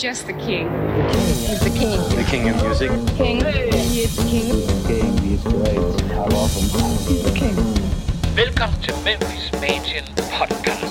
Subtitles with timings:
[0.00, 0.66] just the king.
[1.46, 2.00] He's the king.
[2.16, 2.90] The king of music.
[3.18, 3.44] King.
[3.44, 4.48] He is the king.
[4.86, 5.76] King, he's great.
[5.76, 6.68] I love him.
[7.06, 7.56] He's the king.
[8.34, 10.04] Velkommen til Memphis Mansion
[10.38, 10.89] Podcast.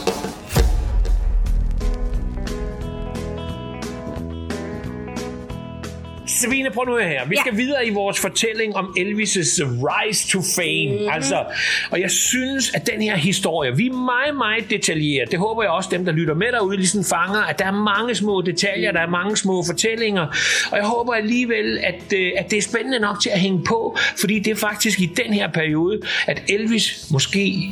[6.39, 7.25] Sabine, prøv nu her.
[7.27, 7.41] Vi Ja.
[7.41, 10.91] skal videre i vores fortælling om Elvis' rise to fame.
[10.95, 11.09] Mm-hmm.
[11.13, 11.43] Altså,
[11.91, 15.31] og jeg synes, at den her historie, vi er meget, meget detaljeret.
[15.31, 18.15] Det håber jeg også, dem, der lytter med derude, ligesom fanger, at der er mange
[18.15, 20.27] små detaljer, der er mange små fortællinger.
[20.71, 23.97] Og jeg håber alligevel, at, øh, at det er spændende nok til at hænge på,
[24.19, 27.69] fordi det er faktisk i den her periode, at Elvis måske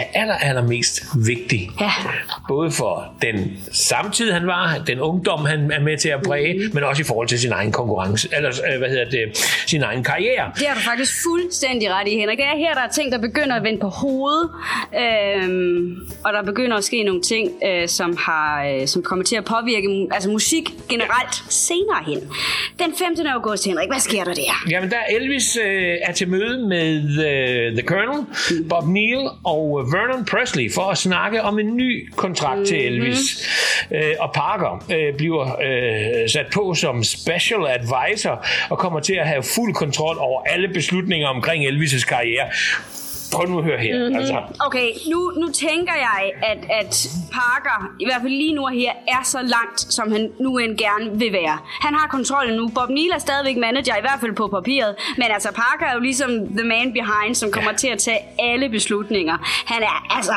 [0.00, 1.70] er aller, allermest vigtig.
[1.80, 1.90] Ja.
[2.48, 6.74] Både for den samtid, han var, den ungdom, han er med til at præge, mm.
[6.74, 10.04] men også i forhold til sin egen konkurrence, eller øh, hvad hedder det, sin egen
[10.04, 10.52] karriere.
[10.58, 12.38] Det har du faktisk fuldstændig ret i, Henrik.
[12.38, 14.50] Det er her, der er ting, der begynder at vende på hovedet,
[15.02, 19.36] øhm, og der begynder at ske nogle ting, øh, som, har, øh, som kommer til
[19.36, 22.18] at påvirke altså musik generelt senere hen.
[22.78, 23.26] Den 15.
[23.26, 24.70] august, Henrik, hvad sker der der?
[24.70, 26.96] Jamen, der Elvis øh, er til møde med
[27.28, 28.26] øh, The Colonel,
[28.68, 32.66] Bob Neal og øh, Vernon Presley for at snakke om en ny kontrakt mm-hmm.
[32.66, 33.48] til Elvis.
[33.90, 39.28] Øh, og Parker øh, bliver øh, sat på som special advisor og kommer til at
[39.28, 42.46] have fuld kontrol over alle beslutninger omkring Elvis' karriere.
[43.32, 43.98] Prøv nu at høre her.
[43.98, 44.16] Mm-hmm.
[44.16, 48.72] Altså, Okay, nu, nu tænker jeg, at, at Parker, i hvert fald lige nu og
[48.72, 51.58] her, er så langt, som han nu end gerne vil være.
[51.80, 52.68] Han har kontrollen nu.
[52.68, 54.94] Bob Neal er stadigvæk manager, i hvert fald på papiret.
[55.16, 58.68] Men altså, Parker er jo ligesom the man behind, som kommer til at tage alle
[58.68, 59.36] beslutninger.
[59.66, 60.34] Han er altså...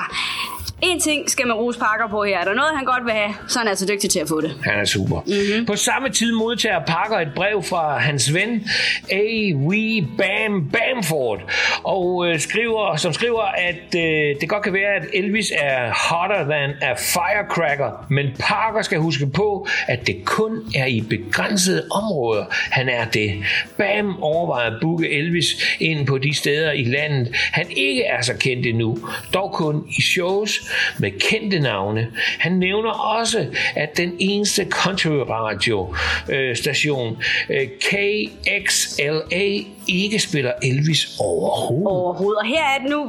[0.83, 2.37] En ting skal man rose Parker på her.
[2.37, 4.41] Er der noget, han godt vil have, så er han altså dygtig til at få
[4.41, 4.55] det.
[4.63, 5.19] Han er super.
[5.25, 5.65] Mm-hmm.
[5.65, 8.67] På samme tid modtager Parker et brev fra hans ven
[9.11, 9.53] A.
[9.55, 11.39] Wee Bam Bamford,
[11.83, 16.43] og øh, skriver, som skriver, at øh, det godt kan være, at Elvis er hotter
[16.43, 22.45] than a firecracker, men Parker skal huske på, at det kun er i begrænsede områder,
[22.51, 23.31] han er det.
[23.77, 28.33] Bam overvejer at booke Elvis ind på de steder i landet, han ikke er så
[28.33, 28.97] kendt endnu,
[29.33, 32.07] dog kun i shows med kendte navne.
[32.39, 33.45] Han nævner også,
[33.75, 35.95] at den eneste country radio
[36.29, 37.17] øh, station,
[37.49, 41.87] øh, KXLA, ikke spiller Elvis overhovedet.
[41.87, 42.39] overhovedet.
[42.39, 42.99] Og her er det nu,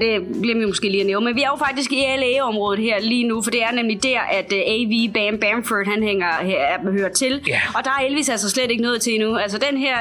[0.00, 3.00] det, glemmer vi måske lige at nævne, men vi er jo faktisk i LA-området her
[3.00, 6.90] lige nu, for det er nemlig der, at uh, AV Bam Bamford, han hænger, her,
[6.90, 7.40] hører til.
[7.48, 7.60] Ja.
[7.74, 9.36] Og der er Elvis altså slet ikke noget til endnu.
[9.36, 9.96] Altså den her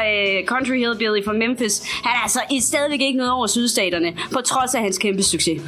[0.46, 4.82] country hillbilly fra Memphis, han er altså stadigvæk ikke noget over sydstaterne, på trods af
[4.82, 5.62] hans kæmpe succes.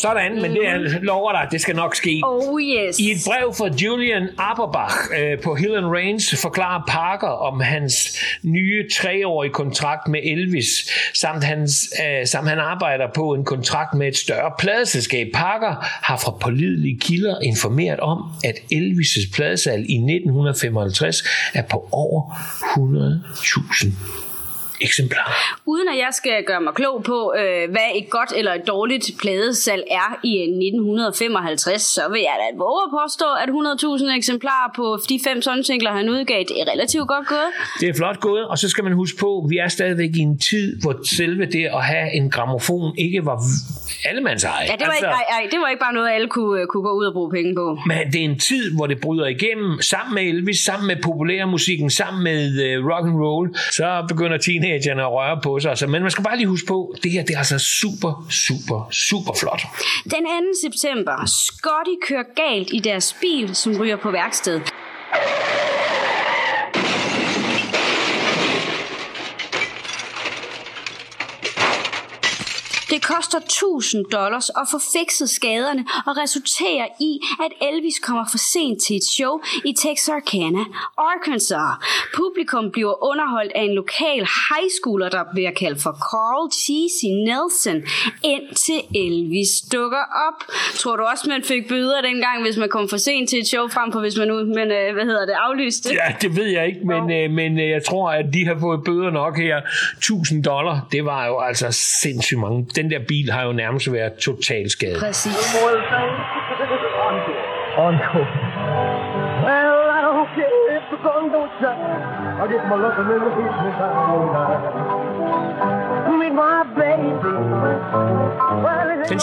[0.00, 2.20] Sådan, men det er, lover dig, det skal nok ske.
[2.24, 2.98] Oh yes.
[2.98, 8.18] I et brev fra Julian Aberbach øh, på Hill and Range forklarer Parker om hans
[8.42, 10.68] nye treårige kontrakt med Elvis,
[11.14, 15.26] samt, hans, øh, samt han arbejder på en kontrakt med et større pladeselskab.
[15.34, 21.24] Parker har fra pålidelige kilder informeret om, at Elvis' pladesalg i 1955
[21.54, 22.22] er på over
[22.76, 24.29] 100.000
[24.80, 25.34] eksemplarer.
[25.66, 29.06] Uden at jeg skal gøre mig klog på, øh, hvad et godt eller et dårligt
[29.20, 34.98] pladesalg er i 1955, så vil jeg da våge at påstå, at 100.000 eksemplarer på
[35.08, 37.50] de fem singler, han udgav, det er relativt godt gået.
[37.80, 40.18] Det er flot gået, og så skal man huske på, at vi er stadigvæk i
[40.18, 43.38] en tid, hvor selve det at have en gramofon ikke var
[44.04, 44.66] allemands eje.
[44.66, 46.66] Ja, det var, altså, ikke, ej, ej, det var ikke bare noget, alle kunne, øh,
[46.66, 47.78] kunne gå ud og bruge penge på.
[47.86, 51.90] Men det er en tid, hvor det bryder igennem, sammen med Elvis, sammen med populærmusikken,
[51.90, 54.38] sammen med uh, rock and roll, så begynder
[54.78, 55.70] teenagerne at røre på sig.
[55.70, 58.88] Altså, men man skal bare lige huske på, det her det er altså super, super,
[58.90, 59.62] super flot.
[60.04, 60.70] Den 2.
[60.70, 64.60] september, Scotty kører galt i deres bil, som ryger på værksted.
[73.14, 77.12] Koster 1000 dollars at få fikset skaderne og resulterer i,
[77.44, 79.32] at Elvis kommer for sent til et show
[79.64, 80.62] i Texarkana,
[81.10, 81.70] Arkansas.
[82.16, 87.78] Publikum bliver underholdt af en lokal high schooler, der bliver kaldt for Carl Cheesy Nelson,
[88.32, 90.38] indtil Elvis dukker op.
[90.80, 93.68] Tror du også, man fik bøder dengang, hvis man kom for sent til et show,
[93.68, 95.88] frem for hvis man nu, men, øh, hvad hedder det, aflyste?
[96.02, 98.84] Ja, det ved jeg ikke, men, øh, men øh, jeg tror, at de har fået
[98.84, 99.60] bøder nok her.
[99.98, 101.66] 1000 dollar, det var jo altså
[102.02, 102.66] sindssygt mange.
[102.74, 105.00] Den der bil har jo nærmest været totalt skadet.
[105.00, 105.56] Præcis.
[107.78, 108.26] Uncle.
[109.46, 112.00] Well, I don't care if the sun don't shine.
[112.42, 114.99] I get my loving in the business I don't mind.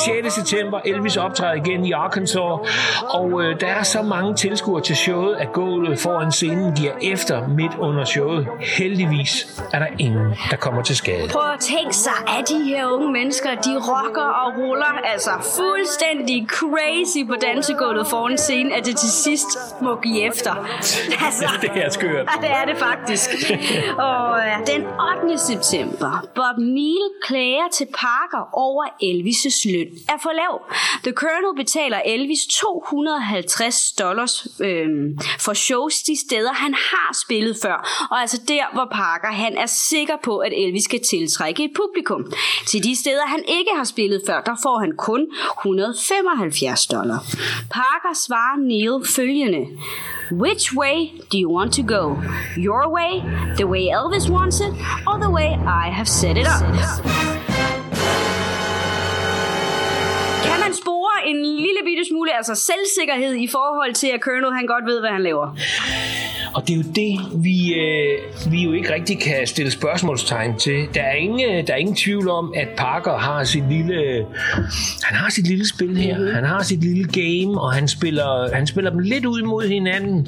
[0.05, 0.33] Den 6.
[0.33, 2.41] september, Elvis optræder igen i Arkansas,
[3.09, 7.47] og øh, der er så mange tilskuere til showet, at gulvet foran scenen giver efter
[7.47, 8.47] midt under showet.
[8.77, 11.27] Heldigvis er der ingen, der kommer til skade.
[11.27, 16.47] Prøv at tænke sig, at de her unge mennesker, de rocker og ruller altså fuldstændig
[16.49, 19.47] crazy på dansegulvet foran scenen, at det til sidst
[19.81, 20.51] må give efter.
[21.27, 22.29] Altså, Det er skørt.
[22.41, 23.29] Det er det faktisk.
[23.97, 24.81] Og øh, den
[25.23, 25.37] 8.
[25.37, 30.61] september, Bob Neal klager til Parker over Elvis' løn er for lav.
[31.03, 34.87] The Colonel betaler Elvis 250 dollars øh,
[35.39, 38.07] for shows de steder, han har spillet før.
[38.11, 42.31] Og altså der, hvor Parker han er sikker på, at Elvis skal tiltrække et publikum.
[42.67, 45.27] Til de steder, han ikke har spillet før, der får han kun
[45.59, 47.19] 175 dollar.
[47.71, 49.67] Parker svarer Neil følgende.
[50.31, 52.21] Which way do you want to go?
[52.57, 53.21] Your way,
[53.55, 54.73] the way Elvis wants it,
[55.07, 55.49] or the way
[55.85, 56.63] I have set it up?
[56.63, 57.46] Kan
[61.27, 65.09] en lille bitte smule altså selvsikkerhed i forhold til, at Colonel han godt ved, hvad
[65.09, 65.47] han laver?
[66.57, 70.87] Og det er jo det, vi, øh, vi jo ikke rigtig kan stille spørgsmålstegn til.
[70.93, 74.25] Der er, ingen, der er ingen tvivl om, at Parker har sit lille,
[75.03, 76.17] han har sit lille spil her.
[76.17, 76.33] Mhm.
[76.33, 80.27] Han har sit lille game, og han spiller, han spiller dem lidt ud mod hinanden.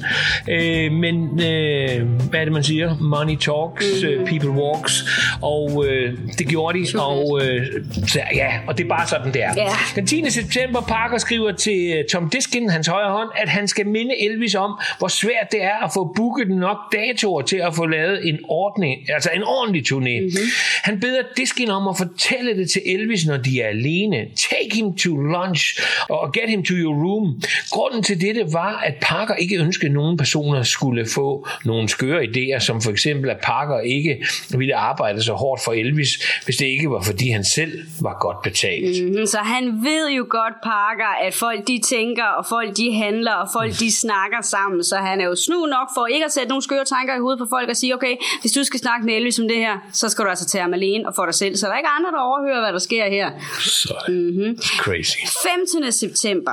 [0.50, 2.96] Øh, men øh, hvad er det, man siger?
[3.00, 4.20] Money talks, Mhm.
[4.20, 4.26] mm.
[4.26, 5.04] people walks.
[5.42, 6.98] Og øh, det gjorde de.
[7.00, 7.66] Og, øh,
[8.06, 9.52] så, ja, og det er bare sådan, det er.
[9.56, 9.66] Ja.
[9.96, 10.30] Den 10.
[10.30, 14.54] september, Parker skriver til øh, Tom Diskin, hans højre hånd, at han skal minde Elvis
[14.54, 18.38] om, hvor svært det er at få booket nok datoer til at få lavet en,
[18.48, 20.16] ordning, altså en ordentlig turné.
[20.20, 20.48] Mm-hmm.
[20.84, 24.16] Han beder Diskin om at fortælle det til Elvis, når de er alene.
[24.50, 27.42] Take him to lunch og get him to your room.
[27.70, 32.22] Grunden til dette var, at Parker ikke ønskede, at nogen personer skulle få nogle skøre
[32.22, 34.26] idéer, som for eksempel, at Parker ikke
[34.58, 36.10] ville arbejde så hårdt for Elvis,
[36.44, 39.04] hvis det ikke var, fordi han selv var godt betalt.
[39.04, 43.32] Mhm, Så han ved jo godt, Parker, at folk de tænker, og folk de handler,
[43.32, 44.84] og folk de snakker sammen.
[44.84, 47.38] Så han er jo snu nok for ikke at sætte nogle skøre tanker i hovedet
[47.38, 50.08] på folk og sige, okay, hvis du skal snakke med Elvis om det her, så
[50.08, 51.56] skal du altså tage ham alene og få dig selv.
[51.56, 53.30] Så der er ikke andre, der overhører, hvad der sker her.
[53.60, 54.58] Så mm-hmm.
[54.84, 55.16] crazy.
[55.42, 55.92] 15.
[55.92, 56.52] september.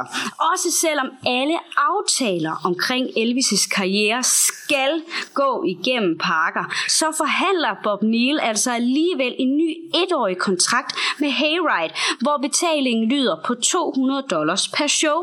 [0.54, 5.02] Også selvom alle aftaler omkring Elvis' karriere skal
[5.34, 9.70] gå igennem Parker, så forhandler Bob Neal altså alligevel en ny
[10.04, 15.18] etårig kontrakt med Hayride, hvor betalingen lyder på 200 dollars per show.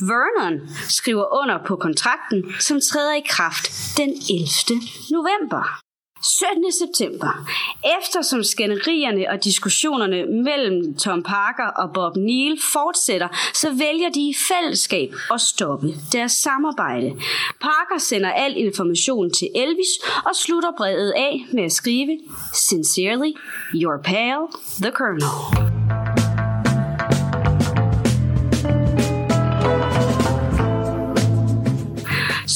[0.00, 3.65] Vernon skriver under på kontrakten, som træder i kraft
[3.96, 4.82] den 11.
[5.10, 5.86] november.
[6.22, 6.72] 17.
[6.72, 7.48] september.
[8.00, 14.34] Eftersom skænderierne og diskussionerne mellem Tom Parker og Bob Neal fortsætter, så vælger de i
[14.48, 17.10] fællesskab at stoppe deres samarbejde.
[17.60, 19.92] Parker sender al information til Elvis
[20.24, 22.18] og slutter brevet af med at skrive
[22.54, 23.32] Sincerely,
[23.74, 24.38] your pal,
[24.82, 25.75] the Colonel.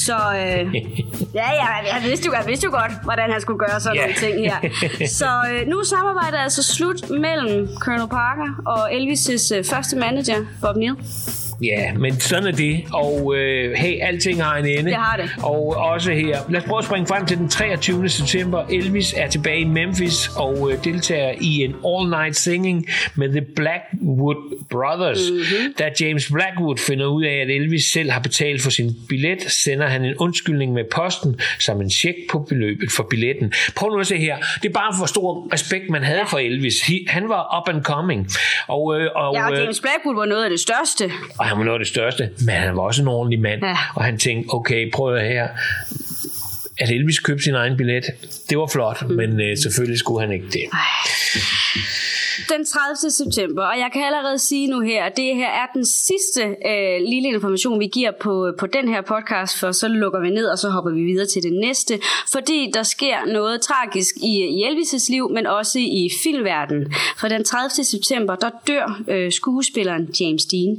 [0.05, 0.75] Så øh,
[1.39, 4.01] ja, ja, jeg vidste, jo, jeg vidste jo godt, hvordan han skulle gøre sådan Ja.
[4.01, 4.59] nogle ting her.
[5.19, 10.35] Så øh, nu er samarbejdet altså slut mellem Colonel Parker og Elvis' øh, første manager,
[10.61, 10.95] Bob Neal.
[11.63, 12.83] Ja, men sådan er det.
[12.93, 14.83] Og øh, hey, alting har en ende.
[14.85, 15.29] Det har det.
[15.43, 16.39] Og også her.
[16.49, 18.09] Lad os prøve at springe frem til den 23.
[18.09, 18.65] september.
[18.69, 24.65] Elvis er tilbage i Memphis og øh, deltager i en all-night singing med The Blackwood
[24.69, 25.19] Brothers.
[25.31, 25.37] Mhm.
[25.39, 25.73] Mm-hmm.
[25.79, 29.87] Da James Blackwood finder ud af, at Elvis selv har betalt for sin billet, sender
[29.87, 33.53] han en undskyldning med posten som en check på beløbet for billetten.
[33.75, 34.37] Prøv nu at se her.
[34.61, 36.81] Det er bare for stor respekt, man havde for Elvis.
[36.87, 38.27] He, han var up and coming.
[38.67, 41.11] Og, øh, og, Ja, og øh, James Blackwood var noget af det største.
[41.39, 43.65] og han var noget af det største, men han var også en ordentlig mand.
[43.65, 43.77] Ja.
[43.95, 45.47] Og han tænkte, okay, prøv at her.
[46.79, 48.03] At Elvis købte sin egen billet,
[48.49, 49.15] det var flot, mm.
[49.15, 50.63] men øh, selvfølgelig skulle han ikke det.
[52.49, 53.11] Den 30.
[53.11, 57.01] september, og jeg kan allerede sige nu her, at det her er den sidste øh,
[57.13, 60.57] lille information, vi giver på, på den her podcast, for så lukker vi ned, og
[60.57, 61.99] så hopper vi videre til det næste,
[62.31, 66.93] fordi der sker noget tragisk i, i Elvis' liv, men også i filmverdenen.
[67.17, 67.69] For den 30.
[67.83, 70.77] september, der dør øh, skuespilleren James Dean.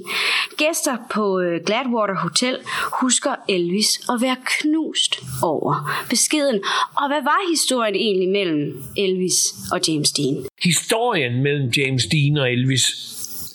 [0.57, 2.59] Gæster på øh, Gladwater Hotel
[3.01, 6.61] husker Elvis at være knust over beskeden.
[6.97, 10.37] Og hvad var historien egentlig mellem Elvis og James Dean?
[10.63, 12.85] Historien mellem James Dean og Elvis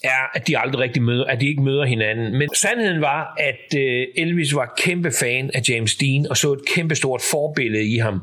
[0.08, 2.38] er, at de aldrig rigtig møder, at de ikke møder hinanden.
[2.38, 6.60] Men sandheden var, at øh, Elvis var kæmpe fan af James Dean og så et
[6.76, 8.22] kæmpe stort forbillede i ham.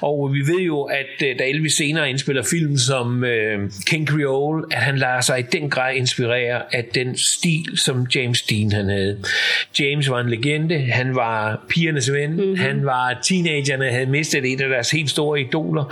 [0.00, 4.64] Og vi ved jo, at øh, da Elvis senere indspiller film som øh, King Creole,
[4.70, 8.88] at han lader sig i den grad inspirere af den stil, som James Dean han
[8.88, 9.18] havde.
[9.80, 12.56] James var en legende, han var pigernes ven, mm-hmm.
[12.56, 15.84] han var teenagerne, havde mistet et af deres helt store idoler,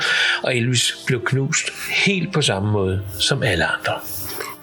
[0.43, 1.71] og Elvis blev knust
[2.07, 3.95] helt på samme måde som alle andre.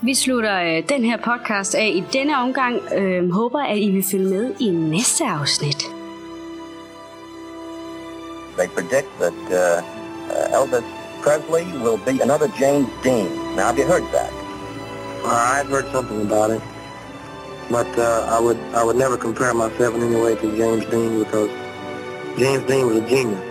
[0.02, 2.82] Vi slutter øh, den her podcast af i denne omgang.
[2.96, 5.78] Øh, håber, at I vil følge med i næste afsnit.
[8.58, 9.84] They predict that uh,
[10.34, 10.86] uh, Elvis
[11.24, 13.30] Presley will be another James Dean.
[13.56, 14.32] Now, have you heard that?
[15.26, 16.62] I've heard something about it,
[17.70, 21.12] but uh, I would I would never compare myself in any way to James Dean
[21.24, 21.52] because
[22.38, 23.49] James Dean was a genius.